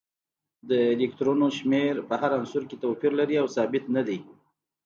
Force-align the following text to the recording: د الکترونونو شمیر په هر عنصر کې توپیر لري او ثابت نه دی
د 0.69 0.71
الکترونونو 0.93 1.55
شمیر 1.57 1.95
په 2.09 2.15
هر 2.21 2.31
عنصر 2.39 2.63
کې 2.69 2.75
توپیر 2.83 3.11
لري 3.19 3.35
او 3.41 3.47
ثابت 3.55 3.83
نه 3.95 4.01
دی 4.07 4.19